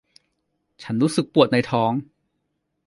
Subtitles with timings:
[0.83, 1.91] ฉันรู้สึกปวดในท้อง